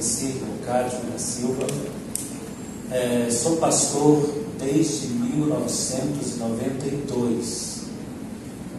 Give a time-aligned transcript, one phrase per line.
[0.00, 1.66] Valtencir Leocádio da Silva.
[2.90, 4.26] É, sou pastor
[4.58, 7.80] desde 1992.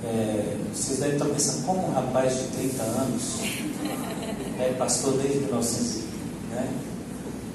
[0.03, 3.37] É, vocês devem estar pensando, como um rapaz de 30 anos
[4.59, 6.01] é pastor desde 1900,
[6.49, 6.67] né?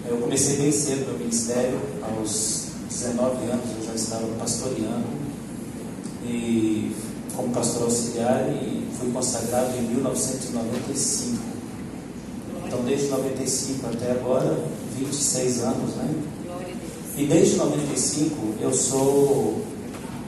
[0.08, 5.08] Eu comecei bem cedo no ministério, aos 19 anos eu já estava pastoreando
[6.25, 6.95] e
[7.34, 11.55] como pastor auxiliar e fui consagrado em 1995.
[12.67, 14.59] Então desde 95 até agora,
[14.98, 16.14] 26 anos, né?
[17.17, 19.62] E desde 95 eu sou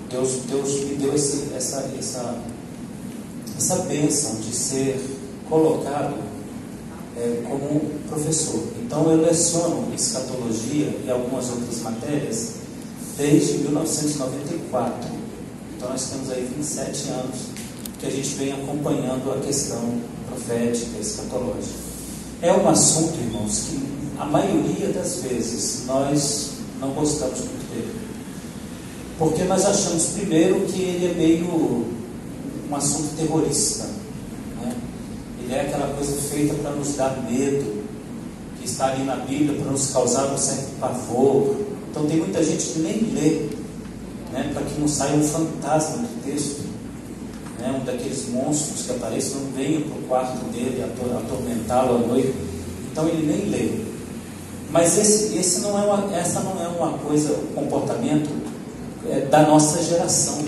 [0.09, 2.39] Deus, Deus me deu esse, essa, essa,
[3.57, 4.99] essa bênção de ser
[5.49, 6.17] colocado
[7.17, 8.63] é, como professor.
[8.83, 12.53] Então eu leciono escatologia e algumas outras matérias
[13.19, 15.11] desde 1994.
[15.77, 17.37] Então nós temos aí 27 anos
[17.99, 21.88] que a gente vem acompanhando a questão profética, escatológica.
[22.41, 23.81] É um assunto, irmãos, que
[24.17, 26.51] a maioria das vezes nós
[26.81, 27.99] não gostamos muito dele.
[29.19, 31.85] Porque nós achamos, primeiro, que ele é meio
[32.71, 33.87] um assunto terrorista.
[34.61, 34.73] Né?
[35.43, 37.85] Ele é aquela coisa feita para nos dar medo,
[38.61, 41.57] que está ali na Bíblia para nos causar um certo pavor.
[41.91, 43.49] Então tem muita gente que nem lê,
[44.33, 44.53] né?
[44.53, 46.68] para que não saia um fantasma do texto.
[47.59, 47.81] Né?
[47.81, 52.35] Um daqueles monstros que aparecem, não venha para o quarto dele atormentá-lo à noite.
[52.91, 53.89] Então ele nem lê.
[54.71, 58.29] Mas esse, esse não é uma, essa não é uma coisa, um comportamento
[59.09, 60.45] é, da nossa geração.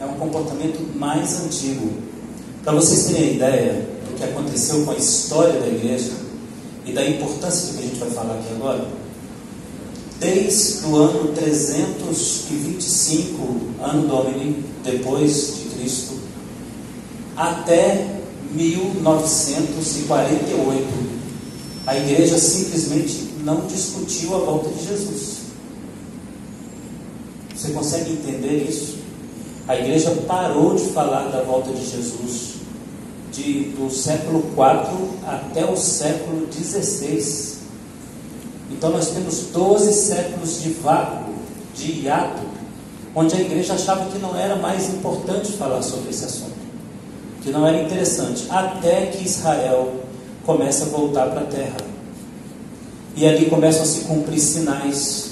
[0.00, 1.90] É um comportamento mais antigo.
[2.64, 6.12] Para vocês terem ideia do que aconteceu com a história da igreja
[6.86, 8.86] e da importância do que a gente vai falar aqui agora,
[10.18, 16.14] desde o ano 325, ano Domini, depois de Cristo,
[17.36, 18.20] até
[18.52, 20.86] 1948,
[21.86, 25.40] a igreja simplesmente não discutiu a volta de Jesus.
[27.56, 28.98] Você consegue entender isso?
[29.66, 32.50] A igreja parou de falar da volta de Jesus
[33.32, 37.58] de, do século IV até o século XVI.
[38.70, 41.34] Então nós temos 12 séculos de vácuo,
[41.74, 42.49] de hiato,
[43.14, 46.52] onde a igreja achava que não era mais importante falar sobre esse assunto,
[47.42, 49.92] que não era interessante, até que Israel
[50.44, 51.76] começa a voltar para a terra.
[53.16, 55.30] E ali começam a se cumprir sinais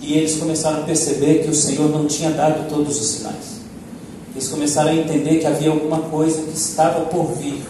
[0.00, 3.56] e eles começaram a perceber que o Senhor não tinha dado todos os sinais.
[4.34, 7.62] Eles começaram a entender que havia alguma coisa que estava por vir,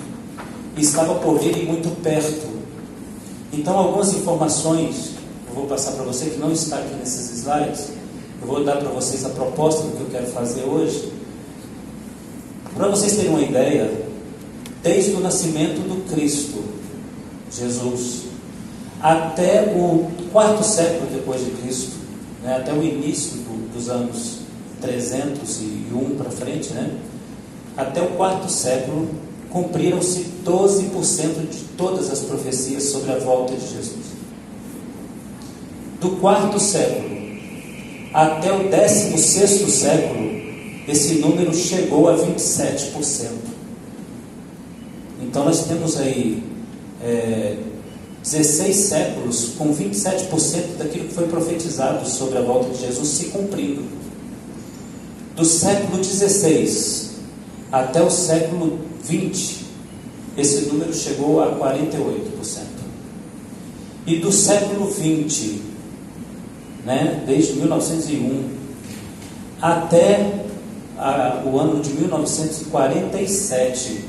[0.76, 2.46] e estava por vir e muito perto.
[3.52, 5.12] Então, algumas informações,
[5.48, 7.95] eu vou passar para você que não está aqui nesses slides,
[8.40, 11.12] eu vou dar para vocês a proposta do que eu quero fazer hoje.
[12.74, 13.90] Para vocês terem uma ideia,
[14.82, 16.62] desde o nascimento do Cristo,
[17.50, 18.24] Jesus,
[19.00, 21.96] até o quarto século depois de Cristo,
[22.42, 24.40] né, até o início do, dos anos
[24.80, 26.90] 301 para frente, né,
[27.76, 29.08] até o quarto século,
[29.50, 34.06] cumpriram-se 12% de todas as profecias sobre a volta de Jesus.
[36.00, 37.15] Do quarto século
[38.16, 40.40] até o décimo sexto século,
[40.88, 43.28] esse número chegou a 27%.
[45.20, 46.42] Então nós temos aí
[47.02, 47.58] é,
[48.22, 53.84] 16 séculos com 27% daquilo que foi profetizado sobre a volta de Jesus se cumprindo.
[55.34, 57.16] Do século 16
[57.70, 59.66] até o século 20,
[60.38, 62.62] esse número chegou a 48%.
[64.06, 65.75] E do século 20,
[66.86, 68.48] né, desde 1901
[69.60, 70.46] até
[70.96, 74.04] a, o ano de 1947,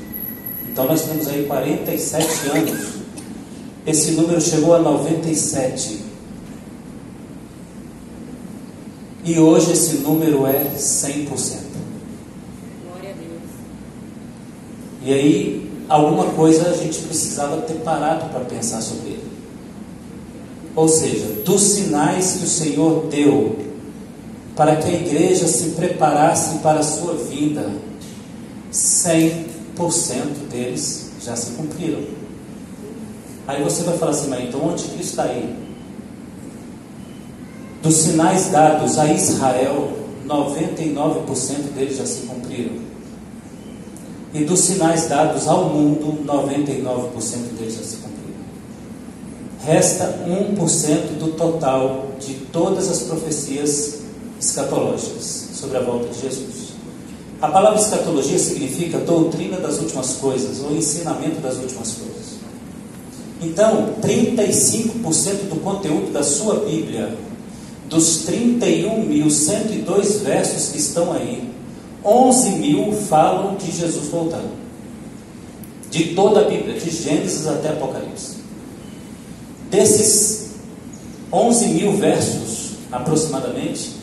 [0.72, 2.98] então nós temos aí 47 anos
[3.88, 6.04] esse número chegou a 97.
[9.24, 11.28] E hoje esse número é 100%.
[12.86, 13.42] Glória a Deus.
[15.02, 19.17] E aí, alguma coisa a gente precisava ter parado para pensar sobre.
[20.78, 23.58] Ou seja, dos sinais que o Senhor deu
[24.54, 27.68] para que a igreja se preparasse para a sua vinda,
[28.70, 29.46] 100
[30.48, 32.00] deles já se cumpriram.
[33.48, 35.52] Aí você vai falar assim, mas então onde que está aí?
[37.82, 39.90] Dos sinais dados a Israel,
[40.28, 42.76] 99% deles já se cumpriram.
[44.32, 48.07] E dos sinais dados ao mundo, 99% deles já se cumpriram.
[49.64, 53.98] Resta 1% do total de todas as profecias
[54.40, 56.68] escatológicas sobre a volta de Jesus.
[57.40, 62.38] A palavra escatologia significa doutrina das últimas coisas, ou ensinamento das últimas coisas.
[63.40, 67.16] Então, 35% do conteúdo da sua Bíblia,
[67.88, 71.48] dos 31.102 versos que estão aí,
[72.04, 74.50] 11 mil falam de Jesus voltando.
[75.90, 78.37] De toda a Bíblia, de Gênesis até Apocalipse.
[79.70, 80.50] Desses
[81.32, 83.96] 11 mil versos, aproximadamente,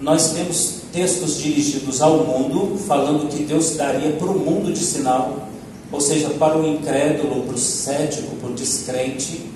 [0.00, 5.48] nós temos textos dirigidos ao mundo, falando que Deus daria para o mundo de sinal,
[5.92, 9.46] ou seja, para o incrédulo, para o cético, para o descrente,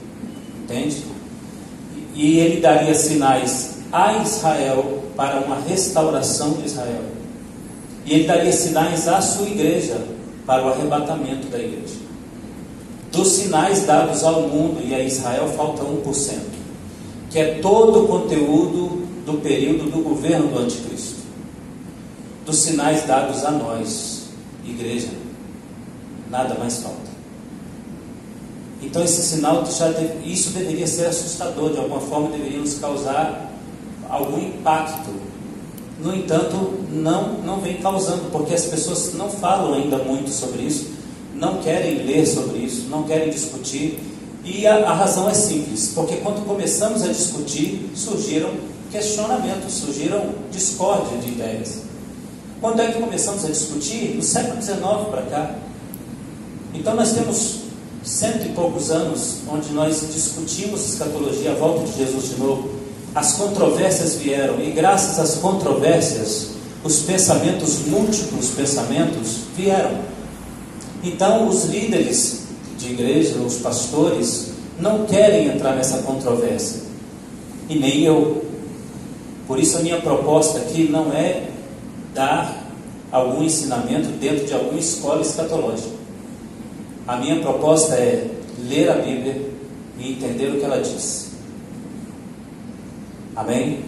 [0.62, 1.04] entende?
[2.14, 7.02] E ele daria sinais a Israel para uma restauração de Israel.
[8.06, 10.00] E ele daria sinais à sua igreja
[10.46, 12.01] para o arrebatamento da igreja.
[13.12, 16.38] Dos sinais dados ao mundo e a Israel falta 1%,
[17.30, 21.20] que é todo o conteúdo do período do governo do anticristo.
[22.46, 24.28] Dos sinais dados a nós,
[24.64, 25.10] igreja,
[26.30, 27.12] nada mais falta.
[28.82, 29.90] Então esse sinal já
[30.24, 33.52] isso deveria ser assustador, de alguma forma deveria nos causar
[34.08, 35.10] algum impacto.
[36.02, 40.90] No entanto, não não vem causando, porque as pessoas não falam ainda muito sobre isso,
[41.42, 43.98] não querem ler sobre isso, não querem discutir.
[44.44, 48.50] E a, a razão é simples, porque quando começamos a discutir, surgiram
[48.92, 51.82] questionamentos, surgiram discórdia de ideias.
[52.60, 54.16] Quando é que começamos a discutir?
[54.16, 54.78] Do século XIX
[55.10, 55.54] para cá.
[56.72, 57.56] Então nós temos
[58.04, 62.70] cento e poucos anos onde nós discutimos escatologia, a volta de Jesus de novo.
[63.16, 66.50] As controvérsias vieram, e graças às controvérsias,
[66.84, 70.11] os pensamentos, múltiplos pensamentos, vieram.
[71.02, 72.42] Então, os líderes
[72.78, 76.82] de igreja, os pastores, não querem entrar nessa controvérsia,
[77.68, 78.44] e nem eu.
[79.46, 81.48] Por isso, a minha proposta aqui não é
[82.14, 82.62] dar
[83.10, 85.90] algum ensinamento dentro de alguma escola escatológica.
[87.06, 88.28] A minha proposta é
[88.68, 89.50] ler a Bíblia
[89.98, 91.32] e entender o que ela diz.
[93.34, 93.80] Amém?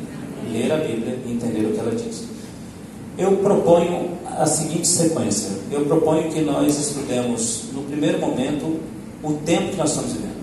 [0.52, 2.24] Ler a Bíblia e entender o que ela diz.
[3.16, 8.80] Eu proponho a seguinte sequência: eu proponho que nós estudemos, no primeiro momento,
[9.22, 10.34] o tempo que nós estamos vivendo.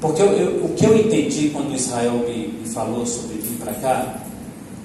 [0.00, 3.74] Porque eu, eu, o que eu entendi quando Israel me, me falou sobre vir para
[3.74, 4.22] cá,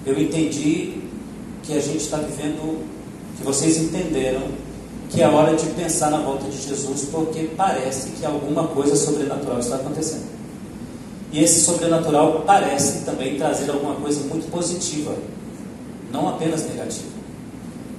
[0.06, 1.02] eu entendi
[1.64, 2.84] que a gente está vivendo,
[3.38, 4.42] que vocês entenderam
[5.10, 9.60] que é hora de pensar na volta de Jesus, porque parece que alguma coisa sobrenatural
[9.60, 10.26] está acontecendo.
[11.32, 15.16] E esse sobrenatural parece também trazer alguma coisa muito positiva,
[16.12, 17.15] não apenas negativa.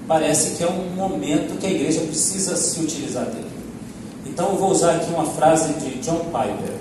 [0.07, 3.51] Parece que é um momento que a igreja precisa se utilizar dele.
[4.25, 6.77] Então eu vou usar aqui uma frase de John Piper.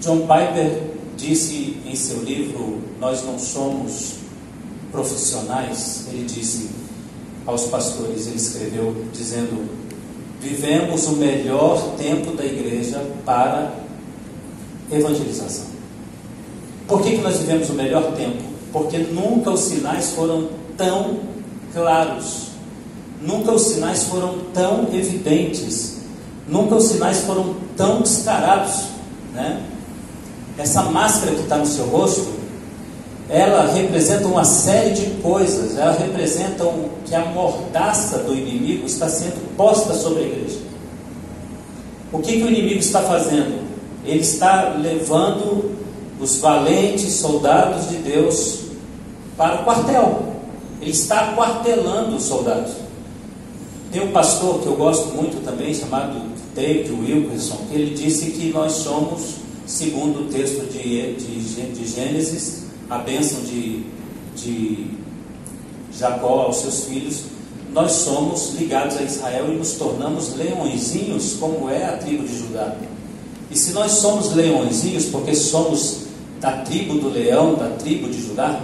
[0.00, 0.82] John Piper
[1.16, 4.16] disse em seu livro Nós não somos
[4.90, 6.70] profissionais, ele disse
[7.46, 9.70] aos pastores, ele escreveu dizendo:
[10.40, 13.72] Vivemos o melhor tempo da igreja para
[14.90, 15.66] evangelização.
[16.86, 18.42] Por que, que nós vivemos o melhor tempo?
[18.72, 21.31] Porque nunca os sinais foram tão
[21.72, 22.48] claros,
[23.20, 25.98] nunca os sinais foram tão evidentes,
[26.48, 28.84] nunca os sinais foram tão descarados.
[29.32, 29.62] Né?
[30.58, 32.42] Essa máscara que está no seu rosto
[33.32, 36.70] ela representa uma série de coisas, ela representa
[37.06, 40.58] que a mordaça do inimigo está sendo posta sobre a igreja.
[42.12, 43.62] O que, que o inimigo está fazendo?
[44.04, 45.78] Ele está levando
[46.20, 48.64] os valentes soldados de Deus
[49.34, 50.31] para o quartel.
[50.82, 52.72] Ele está quartelando os soldados.
[53.92, 56.20] Tem um pastor que eu gosto muito também, chamado
[56.56, 62.64] David Wilkerson, que ele disse que nós somos, segundo o texto de, de, de Gênesis,
[62.90, 63.84] a bênção de,
[64.34, 64.86] de
[65.96, 67.22] Jacó aos seus filhos,
[67.72, 72.76] nós somos ligados a Israel e nos tornamos leõezinhos, como é a tribo de Judá.
[73.50, 76.06] E se nós somos leõezinhos, porque somos
[76.40, 78.60] da tribo do leão, da tribo de Judá,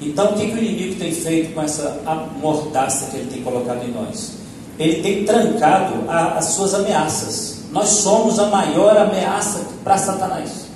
[0.00, 2.00] então o que, que o inimigo tem feito com essa
[2.40, 4.32] mordaça que ele tem colocado em nós?
[4.78, 7.64] Ele tem trancado a, as suas ameaças.
[7.72, 10.66] Nós somos a maior ameaça para Satanás.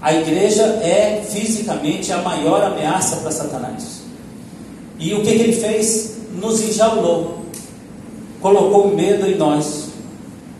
[0.00, 4.02] A igreja é fisicamente a maior ameaça para Satanás.
[4.98, 6.12] E o que, que ele fez?
[6.40, 7.42] nos enjaulou,
[8.40, 9.90] colocou medo em nós,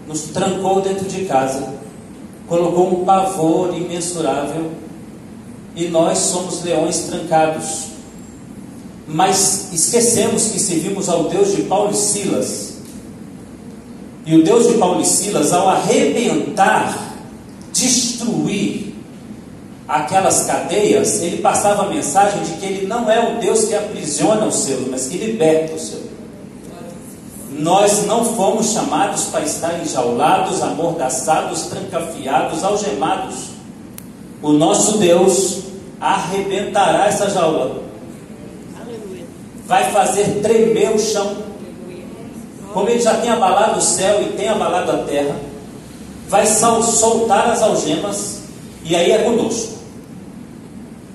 [0.07, 1.73] nos trancou dentro de casa,
[2.47, 4.71] colocou um pavor imensurável
[5.75, 7.87] e nós somos leões trancados.
[9.07, 12.75] Mas esquecemos que servimos ao Deus de Paulo e Silas.
[14.25, 17.17] E o Deus de Paulo e Silas, ao arrebentar,
[17.73, 18.95] destruir
[19.89, 24.47] aquelas cadeias, ele passava a mensagem de que ele não é o Deus que aprisiona
[24.47, 26.03] os seus, mas que liberta os seus.
[27.59, 33.52] Nós não fomos chamados para estar enjaulados, amordaçados, trancafiados, algemados.
[34.43, 35.61] O nosso Deus
[36.01, 37.81] arrebentará essa jaula.
[39.67, 41.37] Vai fazer tremer o chão.
[42.73, 45.37] Como ele já tem abalado o céu e tem abalado a terra,
[46.29, 48.43] vai soltar as algemas
[48.85, 49.79] e aí é conosco.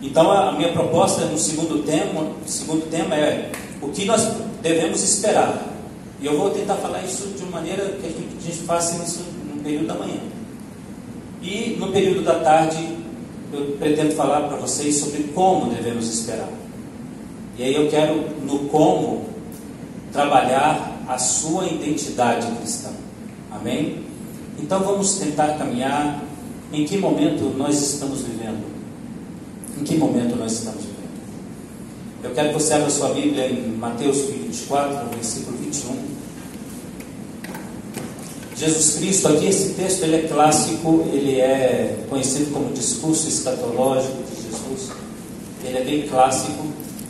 [0.02, 4.26] Então a minha proposta no segundo tema, segundo tema é o que nós
[4.62, 5.66] devemos esperar.
[6.22, 9.62] E eu vou tentar falar isso de uma maneira que a gente faça isso no
[9.62, 10.20] período da manhã.
[11.42, 12.97] E no período da tarde
[13.54, 16.50] eu pretendo falar para vocês sobre como devemos esperar.
[17.58, 19.26] E aí eu quero, no como,
[20.12, 22.90] trabalhar a sua identidade cristã.
[23.52, 24.04] Amém?
[24.60, 26.24] Então vamos tentar caminhar.
[26.72, 28.66] Em que momento nós estamos vivendo?
[29.80, 30.98] Em que momento nós estamos vivendo?
[32.24, 36.17] Eu quero que você abra sua Bíblia em Mateus 24, versículo 21.
[38.58, 44.42] Jesus Cristo, aqui esse texto ele é clássico, ele é conhecido como discurso escatológico de
[44.42, 44.90] Jesus.
[45.64, 46.66] Ele é bem clássico.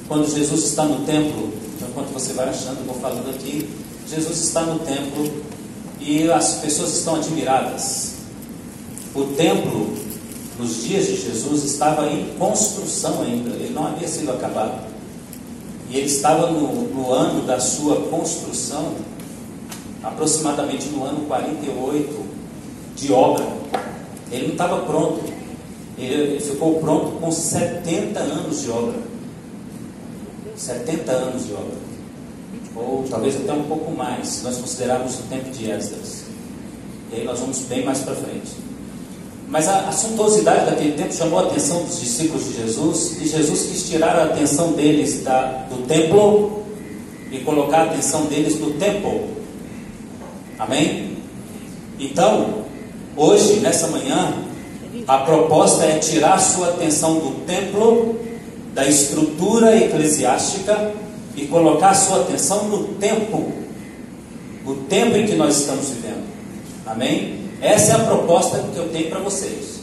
[0.10, 3.70] Quando Jesus está no templo, então, enquanto você vai achando, eu vou falando aqui,
[4.10, 5.32] Jesus está no templo
[6.02, 8.16] e as pessoas estão admiradas.
[9.16, 9.94] O templo,
[10.60, 14.86] nos dias de Jesus, estava em construção ainda, ele não havia sido acabado.
[15.90, 18.96] E ele estava no, no ano da sua construção
[20.08, 22.26] aproximadamente no ano 48
[22.96, 23.46] de obra.
[24.32, 25.22] Ele não estava pronto.
[25.98, 29.00] Ele ficou pronto com 70 anos de obra.
[30.56, 31.88] 70 anos de obra.
[32.76, 36.26] Ou talvez até um pouco mais, se nós considerarmos o tempo de Esdras.
[37.12, 38.68] E aí nós vamos bem mais para frente.
[39.48, 43.62] Mas a, a suntuosidade daquele tempo chamou a atenção dos discípulos de Jesus, e Jesus
[43.72, 46.64] quis tirar a atenção deles da, do templo
[47.32, 49.37] e colocar a atenção deles no templo.
[50.60, 51.18] Amém?
[52.00, 52.64] Então,
[53.16, 54.34] hoje, nessa manhã,
[55.08, 58.20] a proposta é tirar sua atenção do templo,
[58.74, 60.94] da estrutura eclesiástica
[61.36, 63.52] e colocar sua atenção no tempo,
[64.66, 66.26] o tempo em que nós estamos vivendo.
[66.86, 67.38] Amém?
[67.62, 69.82] Essa é a proposta que eu tenho para vocês.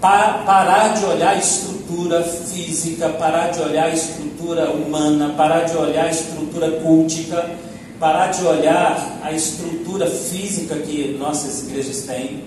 [0.00, 5.76] Pa parar de olhar a estrutura física, parar de olhar a estrutura humana, parar de
[5.76, 7.50] olhar a estrutura cultica
[7.98, 12.44] parar de olhar a estrutura física que nossas igrejas têm,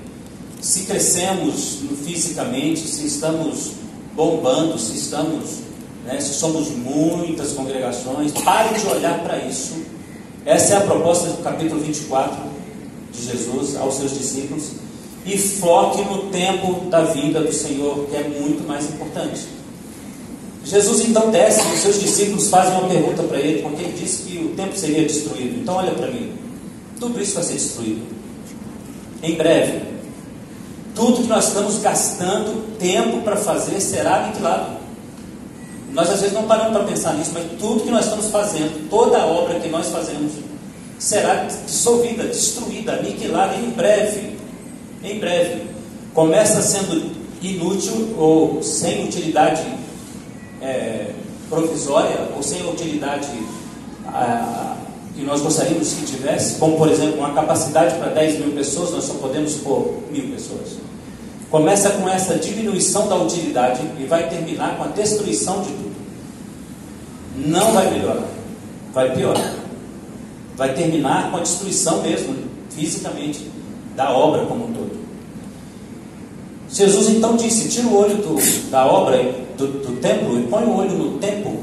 [0.62, 3.72] se crescemos fisicamente, se estamos
[4.15, 5.60] bombando, se estamos,
[6.06, 9.75] né, se somos muitas congregações, pare de olhar para isso.
[10.46, 12.38] Essa é a proposta do capítulo 24
[13.12, 14.72] de Jesus aos seus discípulos.
[15.25, 19.58] E foque no tempo da vida do Senhor, que é muito mais importante.
[20.69, 24.21] Jesus então desce e os seus discípulos fazem uma pergunta para ele, porque ele disse
[24.21, 25.61] que o templo seria destruído.
[25.61, 26.31] Então olha para mim,
[26.99, 28.01] tudo isso vai ser destruído.
[29.23, 29.81] Em breve,
[30.93, 34.77] tudo que nós estamos gastando tempo para fazer será aniquilado.
[35.91, 39.25] Nós às vezes não paramos para pensar nisso, mas tudo que nós estamos fazendo, toda
[39.25, 40.33] obra que nós fazemos,
[40.99, 44.38] será dissolvida, destruída, aniquilada em breve.
[45.03, 45.63] Em breve.
[46.13, 47.11] Começa sendo
[47.41, 49.63] inútil ou sem utilidade
[50.61, 51.11] é,
[51.49, 53.27] provisória ou sem utilidade
[54.07, 54.77] a,
[55.15, 59.03] que nós gostaríamos que tivesse, como por exemplo uma capacidade para 10 mil pessoas, nós
[59.03, 60.77] só podemos pôr mil pessoas.
[61.51, 65.95] Começa com essa diminuição da utilidade e vai terminar com a destruição de tudo.
[67.47, 68.27] Não vai melhorar,
[68.93, 69.55] vai piorar.
[70.55, 72.35] Vai terminar com a destruição mesmo,
[72.69, 73.49] fisicamente,
[73.95, 74.78] da obra como um todo.
[76.71, 79.17] Jesus então disse: tira o olho do, da obra,
[79.57, 81.57] do, do templo, e põe o olho no tempo.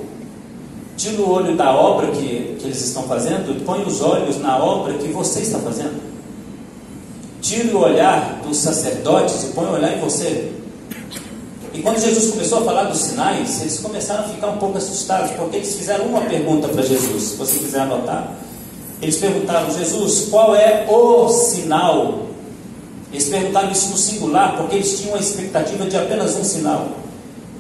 [0.97, 4.59] Tira o olho da obra que, que eles estão fazendo e põe os olhos na
[4.59, 6.01] obra que você está fazendo.
[7.41, 10.53] Tire o olhar dos sacerdotes e põe o olhar em você.
[11.73, 15.31] E quando Jesus começou a falar dos sinais, eles começaram a ficar um pouco assustados,
[15.33, 18.33] porque eles fizeram uma pergunta para Jesus, se você quiser anotar.
[19.03, 22.27] Eles perguntaram, Jesus, qual é o sinal
[23.17, 26.99] eles perguntaram isso no singular porque eles tinham a expectativa de apenas um sinal: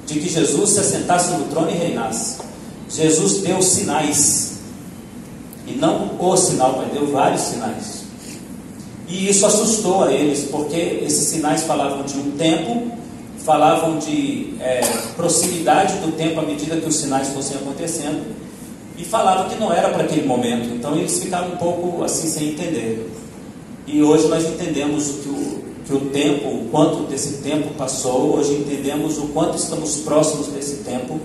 [0.06, 2.36] de que Jesus se assentasse no trono e reinasse.
[2.90, 4.58] Jesus deu sinais.
[5.66, 8.04] E não o sinal, mas deu vários sinais.
[9.08, 12.92] E isso assustou a eles, porque esses sinais falavam de um tempo,
[13.38, 14.80] falavam de é,
[15.16, 18.22] proximidade do tempo à medida que os sinais fossem acontecendo,
[18.98, 20.68] e falavam que não era para aquele momento.
[20.75, 23.10] Então eles ficaram um pouco assim sem entender.
[23.86, 25.45] E hoje nós entendemos que o,
[25.86, 30.78] que o tempo, o quanto desse tempo passou, hoje entendemos o quanto estamos próximos desse
[30.78, 31.20] tempo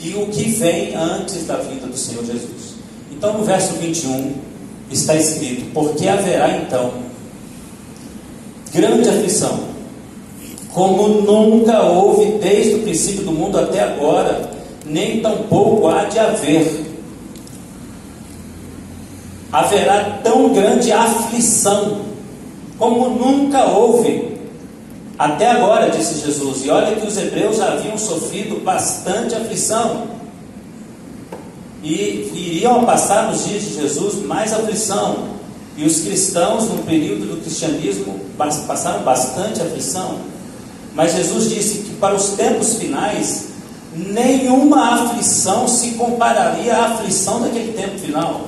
[0.00, 2.74] e o que vem antes da vinda do Senhor Jesus.
[3.12, 4.34] Então no verso 21
[4.90, 6.92] está escrito: Porque haverá então
[8.74, 9.60] grande aflição,
[10.72, 14.50] como nunca houve desde o princípio do mundo até agora,
[14.84, 16.86] nem tampouco há de haver.
[19.52, 22.11] Haverá tão grande aflição
[22.82, 24.38] como nunca houve
[25.16, 26.64] até agora, disse Jesus.
[26.64, 30.08] E olha que os hebreus haviam sofrido bastante aflição.
[31.80, 35.28] E iriam passar nos dias de Jesus mais aflição.
[35.76, 40.16] E os cristãos, no período do cristianismo, passaram bastante aflição.
[40.92, 43.50] Mas Jesus disse que para os tempos finais,
[43.94, 48.40] nenhuma aflição se compararia à aflição daquele tempo final.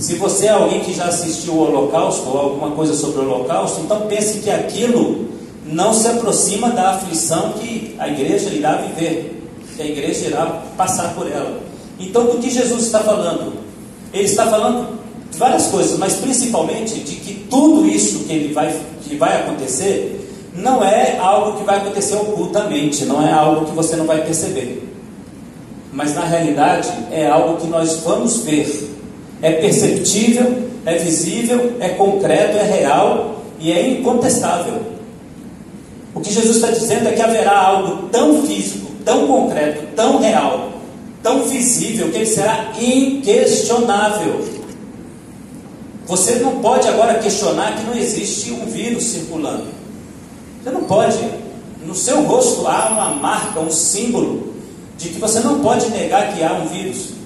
[0.00, 3.82] Se você é alguém que já assistiu o Holocausto ou alguma coisa sobre o Holocausto,
[3.82, 5.28] então pense que aquilo
[5.66, 9.42] não se aproxima da aflição que a igreja irá viver,
[9.76, 11.60] que a igreja irá passar por ela.
[11.98, 13.52] Então, do que Jesus está falando?
[14.10, 14.98] Ele está falando
[15.30, 20.16] de várias coisas, mas principalmente de que tudo isso que, ele vai, que vai acontecer
[20.54, 24.82] não é algo que vai acontecer ocultamente, não é algo que você não vai perceber.
[25.92, 28.90] Mas na realidade é algo que nós vamos ver
[29.42, 34.80] é perceptível, é visível, é concreto, é real e é incontestável.
[36.14, 40.72] O que Jesus está dizendo é que haverá algo tão físico, tão concreto, tão real,
[41.22, 44.44] tão visível, que ele será inquestionável.
[46.06, 49.68] Você não pode agora questionar que não existe um vírus circulando.
[50.62, 51.18] Você não pode.
[51.86, 54.54] No seu rosto há uma marca, um símbolo
[54.98, 57.19] de que você não pode negar que há um vírus.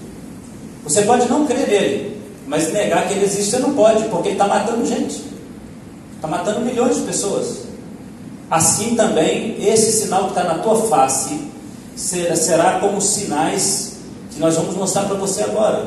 [0.84, 4.34] Você pode não crer nele, mas negar que ele existe você não pode, porque ele
[4.34, 5.24] está matando gente.
[6.16, 7.64] Está matando milhões de pessoas.
[8.50, 11.40] Assim também, esse sinal que está na tua face
[11.96, 13.94] será, será como sinais
[14.30, 15.86] que nós vamos mostrar para você agora,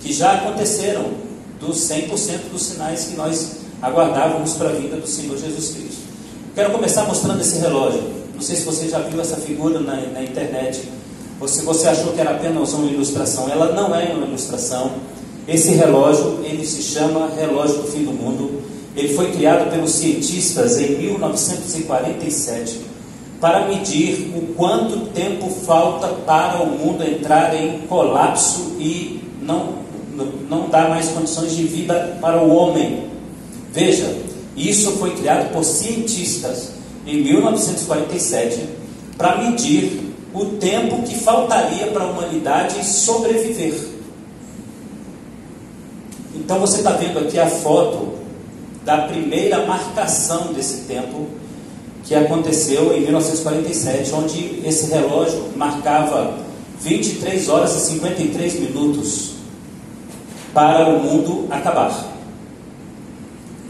[0.00, 1.04] que já aconteceram
[1.60, 6.02] dos 100% dos sinais que nós aguardávamos para a vinda do Senhor Jesus Cristo.
[6.54, 8.02] Quero começar mostrando esse relógio.
[8.34, 10.88] Não sei se você já viu essa figura na, na internet
[11.40, 13.48] ou se você achou que era apenas uma ilustração.
[13.48, 14.92] Ela não é uma ilustração.
[15.46, 18.62] Esse relógio, ele se chama relógio do fim do mundo.
[18.96, 22.80] Ele foi criado pelos cientistas em 1947
[23.40, 29.74] para medir o quanto tempo falta para o mundo entrar em colapso e não,
[30.48, 33.04] não dar mais condições de vida para o homem.
[33.72, 34.16] Veja,
[34.56, 36.70] isso foi criado por cientistas
[37.06, 38.58] em 1947
[39.18, 40.05] para medir
[40.36, 43.74] o tempo que faltaria para a humanidade sobreviver.
[46.34, 48.14] Então você está vendo aqui a foto
[48.84, 51.26] da primeira marcação desse tempo
[52.04, 56.38] que aconteceu em 1947, onde esse relógio marcava
[56.80, 59.30] 23 horas e 53 minutos
[60.52, 62.12] para o mundo acabar.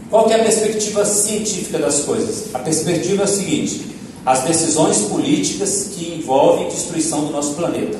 [0.09, 2.53] Qual é a perspectiva científica das coisas?
[2.53, 3.87] A perspectiva é a seguinte:
[4.25, 7.97] as decisões políticas que envolvem destruição do nosso planeta.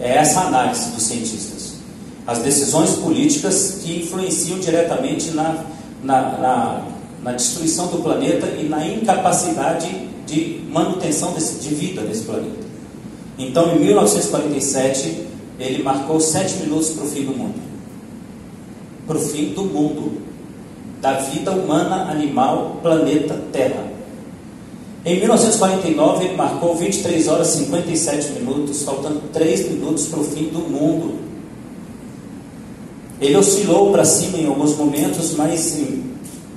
[0.00, 1.74] É essa a análise dos cientistas.
[2.26, 5.64] As decisões políticas que influenciam diretamente na,
[6.02, 6.82] na, na,
[7.22, 12.60] na destruição do planeta e na incapacidade de manutenção desse, de vida nesse planeta.
[13.36, 15.26] Então, em 1947,
[15.58, 17.60] ele marcou sete minutos para o fim do mundo.
[19.06, 20.22] Para o fim do mundo,
[21.00, 23.89] da vida humana, animal, planeta, Terra.
[25.02, 30.44] Em 1949, ele marcou 23 horas e 57 minutos, faltando 3 minutos para o fim
[30.48, 31.14] do mundo.
[33.18, 36.04] Ele oscilou para cima em alguns momentos, mas em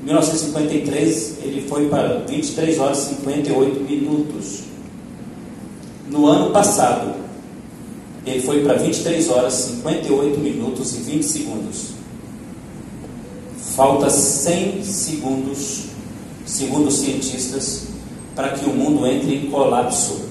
[0.04, 4.60] 1953 ele foi para 23 horas e 58 minutos.
[6.10, 7.14] No ano passado,
[8.26, 11.94] ele foi para 23 horas, 58 minutos e 20 segundos.
[13.76, 15.86] Falta 100 segundos,
[16.46, 17.93] segundo os cientistas,
[18.36, 20.22] para que o mundo entre em colapso.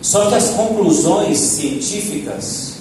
[0.00, 2.78] Só que as conclusões científicas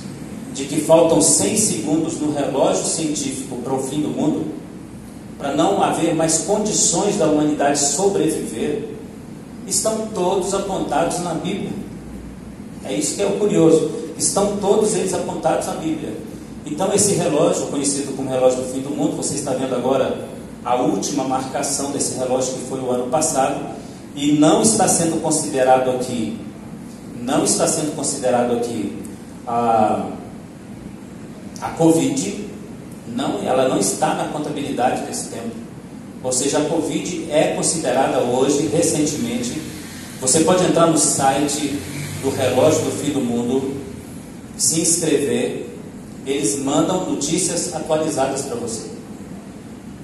[0.53, 4.45] de que faltam 100 segundos no relógio científico para o fim do mundo,
[5.37, 8.89] para não haver mais condições da humanidade sobreviver,
[9.67, 11.71] estão todos apontados na Bíblia.
[12.83, 13.91] É isso que é o curioso.
[14.17, 16.13] Estão todos eles apontados na Bíblia.
[16.65, 20.27] Então, esse relógio, conhecido como relógio do fim do mundo, você está vendo agora
[20.63, 23.59] a última marcação desse relógio, que foi o ano passado,
[24.15, 26.37] e não está sendo considerado aqui,
[27.21, 28.97] não está sendo considerado aqui
[29.47, 30.09] a,
[31.61, 32.45] a Covid,
[33.07, 35.51] não, ela não está na contabilidade desse tempo.
[36.23, 39.59] Ou seja, a Covid é considerada hoje, recentemente.
[40.19, 41.79] Você pode entrar no site
[42.21, 43.75] do Relógio do Fim do Mundo,
[44.55, 45.75] se inscrever,
[46.25, 48.91] eles mandam notícias atualizadas para você.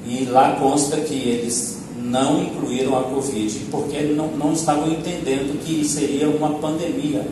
[0.08, 5.86] E lá consta que eles não incluíram a Covid porque não, não estavam entendendo que
[5.86, 7.28] seria uma pandemia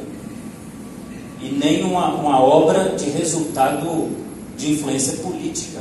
[1.42, 4.10] e nem uma, uma obra de resultado
[4.58, 5.80] de influência política.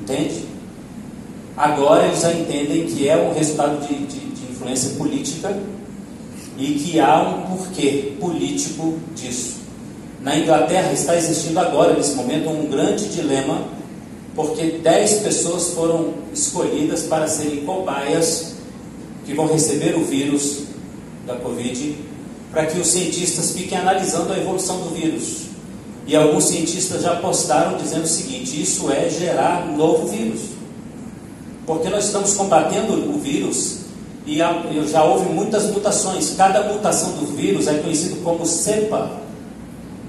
[0.00, 0.44] Entende?
[1.56, 5.56] Agora eles já entendem que é um resultado de, de, de influência política
[6.58, 9.56] e que há um porquê político disso.
[10.20, 13.62] Na Inglaterra está existindo agora, nesse momento, um grande dilema,
[14.34, 18.54] porque dez pessoas foram escolhidas para serem cobaias
[19.24, 20.64] que vão receber o vírus
[21.26, 21.96] da Covid,
[22.50, 25.44] para que os cientistas fiquem analisando a evolução do vírus.
[26.06, 30.40] E alguns cientistas já postaram dizendo o seguinte: isso é gerar um novo vírus.
[31.66, 33.78] Porque nós estamos combatendo o vírus
[34.26, 36.34] e já houve muitas mutações.
[36.36, 39.18] Cada mutação do vírus é conhecido como cepa.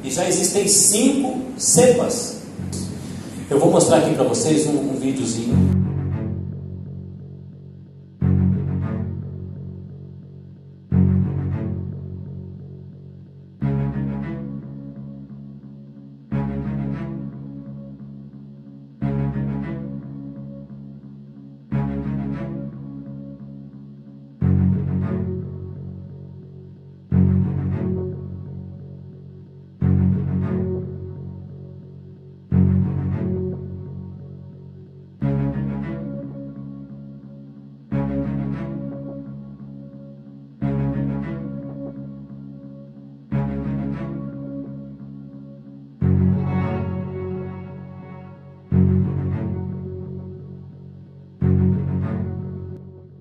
[0.04, 2.35] E já existem cinco cepas.
[3.50, 5.85] Eu vou mostrar aqui para vocês um, um videozinho.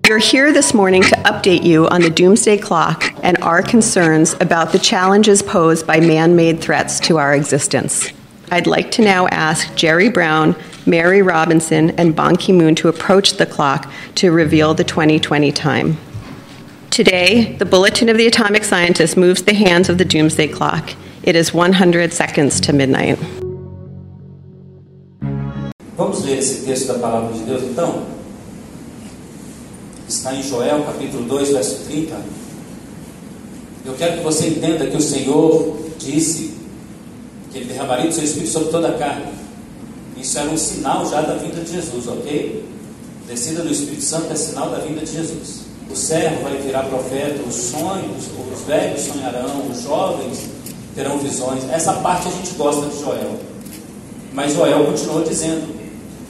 [0.07, 4.71] We're here this morning to update you on the doomsday clock and our concerns about
[4.71, 8.11] the challenges posed by man made threats to our existence.
[8.51, 13.37] I'd like to now ask Jerry Brown, Mary Robinson, and Ban Ki moon to approach
[13.37, 15.97] the clock to reveal the 2020 time.
[16.91, 20.93] Today, the Bulletin of the Atomic Scientist moves the hands of the doomsday clock.
[21.23, 23.17] It is 100 seconds to midnight.
[25.97, 28.14] Vamos ler esse texto da palavra de Deus então?
[30.07, 32.15] Está em Joel capítulo 2, verso 30.
[33.85, 36.55] Eu quero que você entenda que o Senhor disse
[37.51, 39.33] que Ele derramaria o seu Espírito sobre toda a carne.
[40.17, 42.65] Isso era um sinal já da vinda de Jesus, ok?
[43.27, 45.65] Descida do Espírito Santo é sinal da vinda de Jesus.
[45.89, 50.39] O servo vai virar profeta, os sonhos, os velhos sonharão, os jovens
[50.95, 51.63] terão visões.
[51.69, 53.39] Essa parte a gente gosta de Joel.
[54.33, 55.84] Mas Joel continuou dizendo: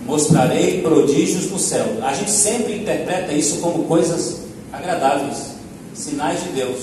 [0.06, 1.86] mostrarei prodígios no céu.
[2.02, 4.42] A gente sempre interpreta isso como coisas
[4.72, 5.38] agradáveis,
[5.94, 6.80] sinais de Deus.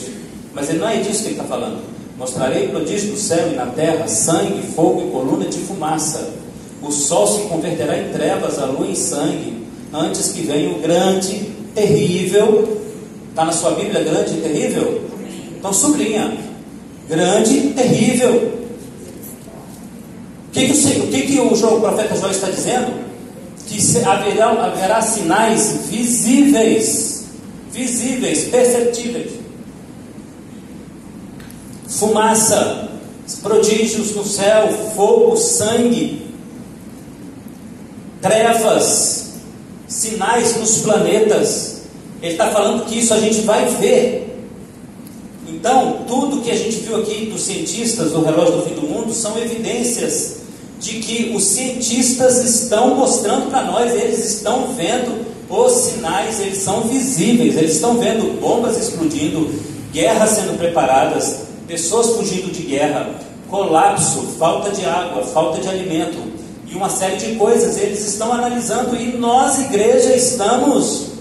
[0.53, 1.81] Mas ele não é disso que ele está falando.
[2.19, 6.35] Mostrarei prodígios no céu e na terra, sangue, fogo e coluna de fumaça.
[6.83, 11.51] O sol se converterá em trevas, a lua em sangue, antes que venha o grande,
[11.75, 12.83] terrível.
[13.31, 15.03] Está na sua Bíblia grande e terrível?
[15.59, 16.37] Então sublinha.
[17.09, 18.53] Grande terrível.
[20.49, 23.12] O que, que, o, que, que o, profeta Joel está dizendo?
[23.73, 27.25] Que haverá, haverá sinais visíveis,
[27.73, 29.33] visíveis, perceptíveis.
[31.89, 32.91] Fumaça,
[33.43, 36.27] prodígios no céu, fogo, sangue,
[38.21, 39.33] trevas,
[39.89, 41.83] sinais nos planetas.
[42.21, 44.29] Ele está falando que isso a gente vai ver.
[45.49, 49.13] Então, tudo que a gente viu aqui dos cientistas do relógio do fim do mundo
[49.13, 50.42] são evidências
[50.83, 56.81] de que os cientistas estão mostrando para nós, eles estão vendo os sinais, eles são
[56.83, 59.49] visíveis, eles estão vendo bombas explodindo,
[59.93, 63.15] guerras sendo preparadas, pessoas fugindo de guerra,
[63.49, 66.19] colapso, falta de água, falta de alimento
[66.67, 67.79] e uma série de coisas.
[67.79, 71.13] Eles estão analisando e nós, igreja, estamos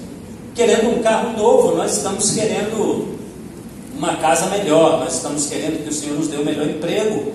[0.56, 3.15] querendo um carro novo, nós estamos querendo
[3.95, 7.34] uma casa melhor, nós estamos querendo que o Senhor nos dê o melhor emprego,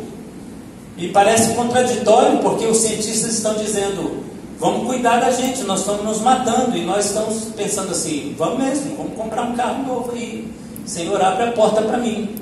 [0.97, 4.25] e parece contraditório porque os cientistas estão dizendo:
[4.59, 6.77] vamos cuidar da gente, nós estamos nos matando.
[6.77, 10.51] E nós estamos pensando assim: vamos mesmo, vamos comprar um carro novo aí.
[10.87, 12.37] Senhor, abre a porta para mim.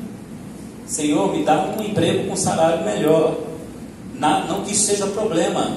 [0.86, 3.38] Senhor, me dá um emprego com salário melhor.
[4.14, 5.76] Na, não que isso seja problema,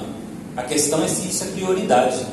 [0.56, 2.24] a questão é se isso é prioridade.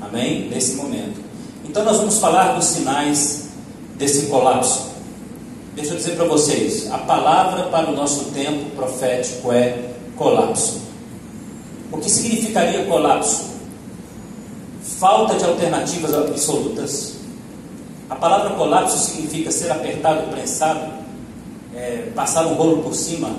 [0.00, 0.48] Amém?
[0.48, 1.20] Nesse momento.
[1.64, 3.50] Então nós vamos falar dos sinais
[3.96, 4.95] desse colapso.
[5.76, 10.80] Deixa eu dizer para vocês, a palavra para o nosso tempo profético é colapso.
[11.92, 13.50] O que significaria colapso?
[14.98, 17.16] Falta de alternativas absolutas.
[18.08, 20.94] A palavra colapso significa ser apertado, prensado,
[21.74, 23.36] é, passar um rolo por cima,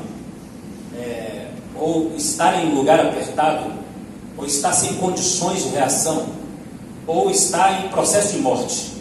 [0.96, 3.72] é, ou estar em um lugar apertado,
[4.38, 6.28] ou estar sem condições de reação,
[7.08, 8.92] ou estar em processo de morte.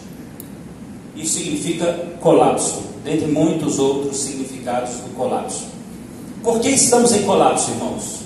[1.15, 5.63] Isso significa colapso, dentre muitos outros significados do colapso.
[6.43, 8.17] Por que estamos em colapso, irmãos?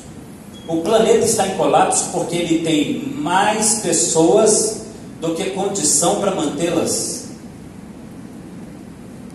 [0.68, 4.82] O planeta está em colapso porque ele tem mais pessoas
[5.20, 7.26] do que condição para mantê-las.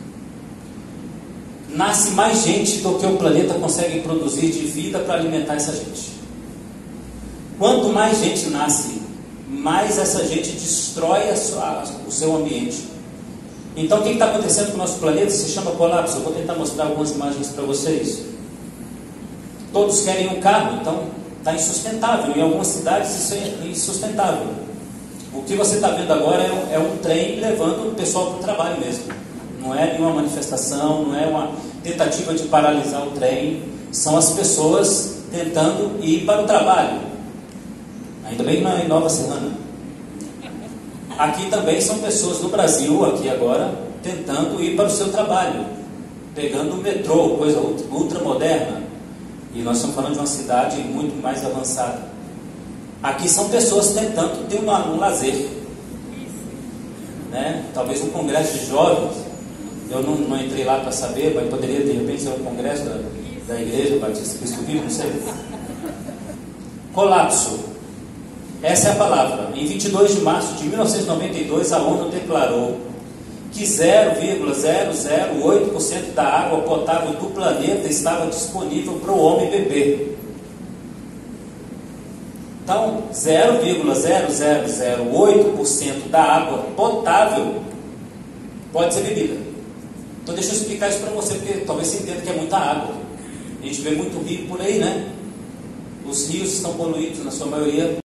[1.71, 6.11] Nasce mais gente do que o planeta consegue produzir de vida para alimentar essa gente.
[7.59, 9.03] Quanto mais gente nasce,
[9.49, 12.89] mais essa gente destrói sua, o seu ambiente.
[13.77, 16.17] Então, o que está acontecendo com o nosso planeta se chama colapso.
[16.17, 18.25] Eu vou tentar mostrar algumas imagens para vocês.
[19.73, 21.05] Todos querem um carro, então
[21.39, 22.37] está insustentável.
[22.37, 24.70] Em algumas cidades isso é insustentável.
[25.33, 28.37] O que você está vendo agora é um, é um, trem levando o pessoal para
[28.37, 29.05] o trabalho mesmo.
[29.61, 31.53] Não é nenhuma manifestação, não é uma
[31.85, 33.63] tentativa de paralisar o trem.
[33.93, 36.99] São as pessoas tentando ir para o trabalho.
[38.25, 39.53] Ainda bem na Nova Serrana.
[41.17, 45.65] Aqui também são pessoas no Brasil, aqui agora, tentando ir para o seu trabalho,
[46.35, 48.83] pegando o metrô, coisa ultra moderna.
[49.55, 52.10] E nós estamos falando de uma cidade muito mais avançada.
[53.03, 55.49] Aqui são pessoas tentando ter um lazer.
[57.31, 57.65] Né?
[57.73, 59.17] Talvez um congresso de jovens.
[59.91, 63.01] Eu não, não entrei lá para saber, mas poderia de repente ser um congresso da,
[63.49, 65.11] da Igreja Batista Cristo Vivo, não sei.
[66.93, 67.59] Colapso.
[68.63, 69.49] Essa é a palavra.
[69.55, 72.79] Em 22 de março de 1992, a ONU declarou
[73.51, 80.20] que 0,008% da água potável do planeta estava disponível para o homem beber.
[82.71, 87.65] Então, 0,0008% da água potável
[88.73, 89.41] pode ser bebida.
[90.23, 92.95] Então, deixa eu explicar isso para você, porque talvez você entenda que é muita água.
[93.61, 95.11] A gente vê muito rio por aí, né?
[96.07, 97.99] Os rios estão poluídos, na sua maioria.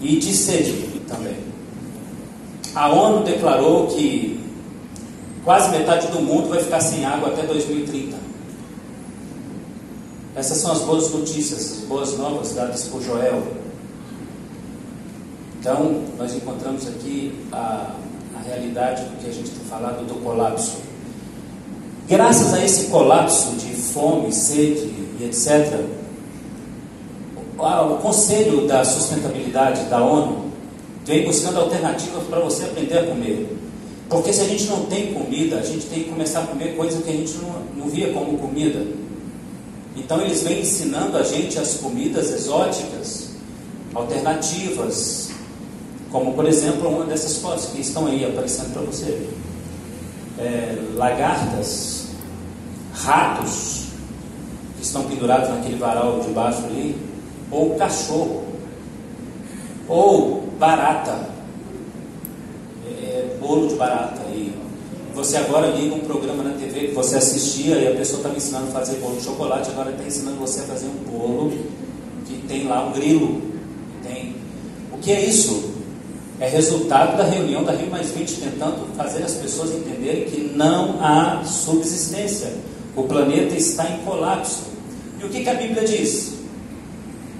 [0.00, 0.74] e de sede
[1.08, 1.38] também.
[2.72, 4.40] A ONU declarou que
[5.44, 8.16] quase metade do mundo vai ficar sem água até 2030.
[10.36, 13.61] Essas são as boas notícias, as boas novas dadas por Joel.
[15.62, 17.94] Então, nós encontramos aqui a,
[18.36, 20.78] a realidade do que a gente tem falado do colapso.
[22.08, 25.84] Graças a esse colapso de fome, sede e etc.,
[27.56, 30.50] o Conselho da Sustentabilidade da ONU
[31.04, 33.56] vem buscando alternativas para você aprender a comer.
[34.08, 37.04] Porque se a gente não tem comida, a gente tem que começar a comer coisas
[37.04, 38.84] que a gente não, não via como comida.
[39.94, 43.30] Então eles vêm ensinando a gente as comidas exóticas
[43.94, 45.31] alternativas,
[46.12, 49.28] como por exemplo uma dessas fotos que estão aí aparecendo para você.
[50.38, 52.08] É, lagartas,
[52.92, 53.86] ratos
[54.76, 56.96] que estão pendurados naquele varal de baixo ali,
[57.50, 58.44] ou cachorro,
[59.88, 61.28] ou barata,
[62.86, 64.22] é, é bolo de barata.
[64.28, 64.54] E
[65.14, 68.68] você agora liga um programa na TV que você assistia e a pessoa estava ensinando
[68.68, 71.52] a fazer bolo de chocolate, agora está ensinando você a fazer um bolo
[72.26, 73.40] que tem lá um grilo.
[74.02, 74.34] Tem.
[74.92, 75.71] O que é isso?
[76.42, 80.98] É resultado da reunião da Rio Mais 20 tentando fazer as pessoas entenderem que não
[81.00, 82.52] há subsistência.
[82.96, 84.64] O planeta está em colapso.
[85.20, 86.32] E o que, que a Bíblia diz?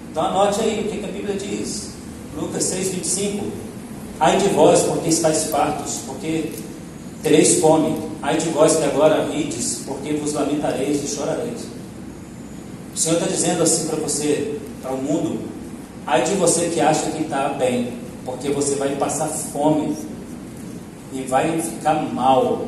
[0.08, 1.94] Então anote aí o que, que a Bíblia diz.
[2.40, 3.44] Lucas 6, 25.
[4.20, 6.52] Ai de vós, porque estáis fartos, porque
[7.24, 8.08] tereis fome.
[8.22, 11.62] Ai de vós que agora rides, porque vos lamentareis e chorareis.
[12.94, 15.40] O Senhor está dizendo assim para você, para o mundo:
[16.06, 19.96] ai de você que acha que está bem, porque você vai passar fome
[21.12, 22.66] e vai ficar mal.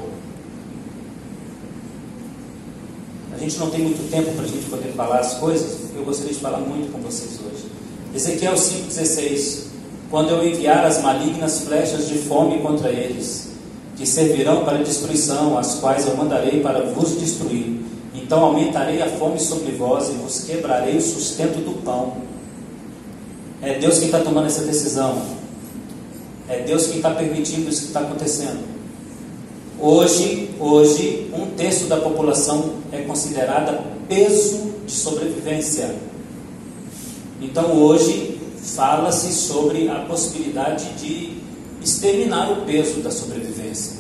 [3.32, 6.32] A gente não tem muito tempo para a gente poder falar as coisas, eu gostaria
[6.32, 7.66] de falar muito com vocês hoje.
[8.14, 9.64] Ezequiel 5,16:
[10.10, 13.48] Quando eu enviar as malignas flechas de fome contra eles,
[13.96, 17.80] que servirão para destruição, as quais eu mandarei para vos destruir.
[18.14, 22.14] Então aumentarei a fome sobre vós e vos quebrarei o sustento do pão.
[23.60, 25.22] É Deus quem está tomando essa decisão.
[26.48, 28.62] É Deus quem está permitindo isso que está acontecendo.
[29.80, 35.94] Hoje, hoje, um terço da população é considerada peso de sobrevivência.
[37.40, 41.42] Então hoje fala-se sobre a possibilidade de
[41.82, 43.98] exterminar o peso da sobrevivência.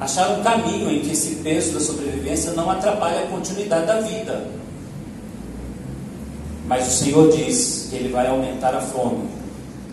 [0.00, 4.48] Achar um caminho em que esse peso da sobrevivência não atrapalhe a continuidade da vida.
[6.66, 9.39] Mas o Senhor diz que Ele vai aumentar a fome.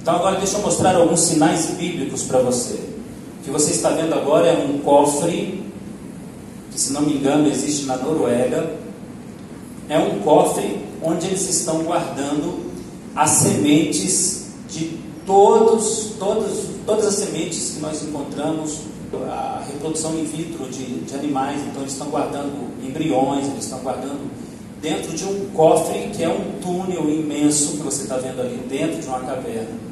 [0.07, 2.75] Então agora deixa eu mostrar alguns sinais bíblicos para você.
[2.75, 5.61] O que você está vendo agora é um cofre,
[6.71, 8.71] que se não me engano existe na Noruega.
[9.89, 12.71] É um cofre onde eles estão guardando
[13.13, 16.53] as sementes de todos, todos,
[16.85, 18.83] todas as sementes que nós encontramos,
[19.29, 24.31] a reprodução in vitro de, de animais, então eles estão guardando embriões, eles estão guardando
[24.81, 29.01] dentro de um cofre que é um túnel imenso que você está vendo ali dentro
[29.01, 29.86] de uma caverna.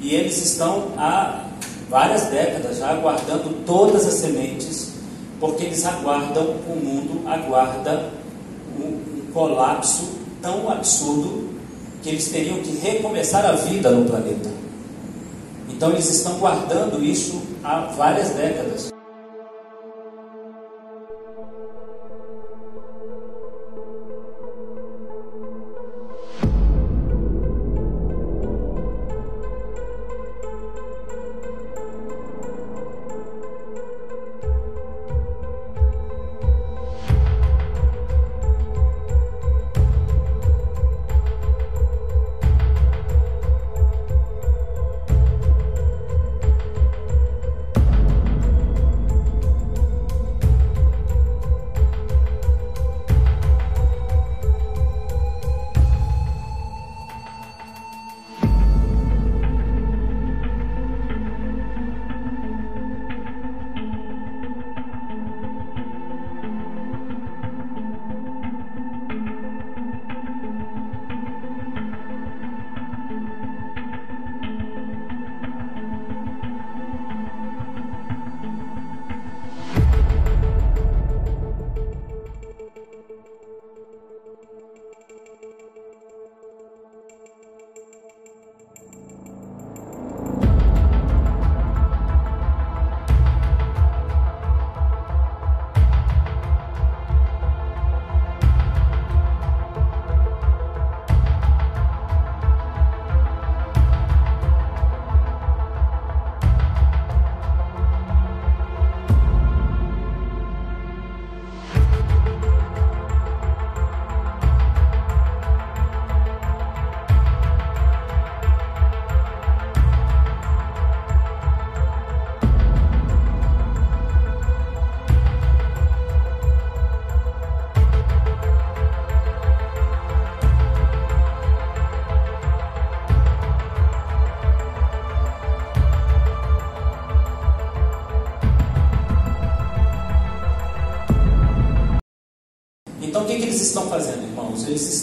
[0.00, 1.44] E eles estão há
[1.88, 4.92] várias décadas já guardando todas as sementes,
[5.40, 8.10] porque eles aguardam, o mundo aguarda
[8.78, 11.54] um, um colapso tão absurdo
[12.02, 14.50] que eles teriam que recomeçar a vida no planeta.
[15.68, 18.93] Então eles estão guardando isso há várias décadas.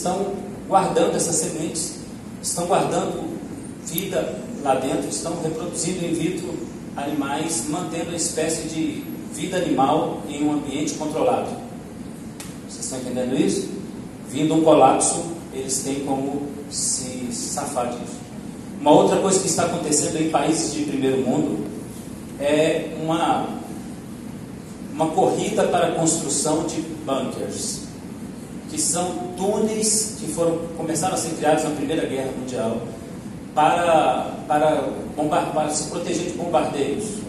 [0.01, 0.33] Estão
[0.67, 2.01] guardando essas sementes
[2.41, 3.37] estão guardando
[3.85, 6.53] vida lá dentro, estão reproduzindo in vitro
[6.95, 11.49] animais, mantendo a espécie de vida animal em um ambiente controlado.
[12.67, 13.69] Vocês estão entendendo isso?
[14.27, 15.23] Vindo um colapso,
[15.53, 18.19] eles têm como se safar disso.
[18.79, 21.65] Uma outra coisa que está acontecendo em países de primeiro mundo
[22.39, 23.47] é uma,
[24.93, 27.90] uma corrida para a construção de bunkers,
[28.71, 32.77] que são túneis que foram começaram a ser criados na Primeira Guerra Mundial
[33.53, 34.87] para, para,
[35.53, 37.19] para se proteger de bombardeios.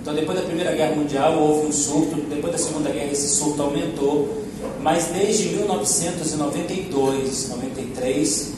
[0.00, 3.62] Então, depois da Primeira Guerra Mundial, houve um surto, depois da Segunda Guerra, esse surto
[3.62, 4.44] aumentou,
[4.80, 8.52] mas desde 1992, 93,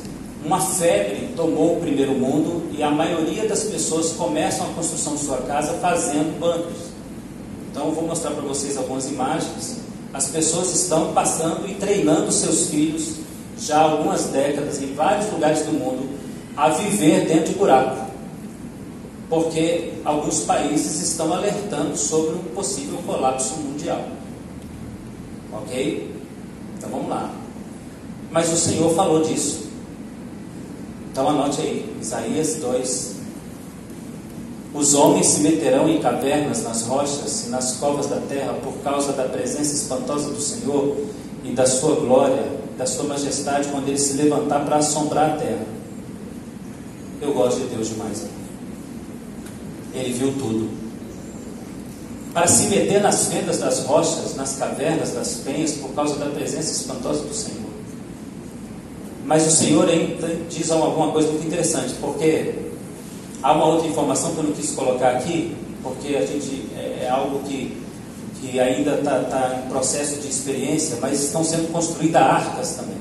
[0.44, 5.20] uma febre tomou o primeiro mundo e a maioria das pessoas começam a construção de
[5.20, 6.92] sua casa fazendo bunkers.
[7.72, 9.87] Então, eu vou mostrar para vocês algumas imagens.
[10.12, 13.16] As pessoas estão passando e treinando seus filhos
[13.58, 16.08] já há algumas décadas em vários lugares do mundo
[16.56, 18.08] a viver dentro de buraco
[19.28, 24.08] porque alguns países estão alertando sobre um possível colapso mundial.
[25.52, 26.14] Ok?
[26.76, 27.30] Então vamos lá.
[28.30, 29.68] Mas o Senhor falou disso.
[31.10, 33.17] Então anote aí, Isaías 2.
[34.74, 39.12] Os homens se meterão em cavernas nas rochas e nas covas da terra por causa
[39.12, 40.96] da presença espantosa do Senhor
[41.42, 42.44] e da sua glória,
[42.76, 45.66] da sua majestade, quando ele se levantar para assombrar a terra.
[47.20, 48.26] Eu gosto de Deus demais.
[49.94, 50.68] Ele viu tudo.
[52.32, 56.70] Para se meter nas fendas das rochas, nas cavernas das penhas, por causa da presença
[56.70, 57.68] espantosa do Senhor.
[59.24, 62.54] Mas o Senhor ainda diz alguma coisa muito interessante, porque
[63.42, 67.08] há uma outra informação que eu não quis colocar aqui, porque a gente é, é
[67.10, 67.76] algo que,
[68.40, 72.98] que ainda está tá em processo de experiência, mas estão sendo construídas arcas também.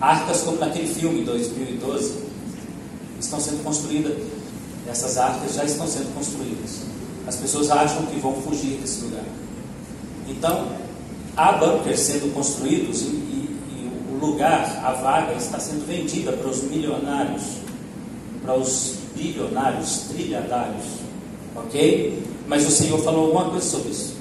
[0.00, 2.14] Arcas como naquele filme 2012,
[3.20, 4.16] estão sendo construídas
[4.88, 6.82] essas arcas já estão sendo construídas.
[7.26, 9.24] As pessoas acham que vão fugir desse lugar.
[10.28, 10.68] Então,
[11.36, 16.48] há bunkers sendo construídos e, e, e o lugar, a vaga, está sendo vendida para
[16.48, 17.42] os milionários,
[18.42, 20.84] para os bilionários, trilhardários.
[21.54, 22.22] Ok?
[22.46, 24.14] Mas o Senhor falou alguma coisa sobre isso.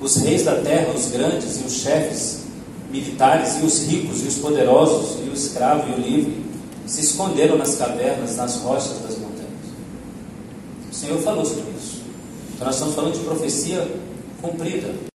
[0.00, 2.46] Os reis da terra, os grandes e os chefes
[2.90, 6.44] militares, e os ricos, e os poderosos, e o escravo e o livre,
[6.86, 9.46] se esconderam nas cavernas, nas rochas das montanhas.
[10.90, 12.02] O Senhor falou sobre isso.
[12.54, 13.90] Então nós estamos falando de profecia
[14.40, 15.15] cumprida.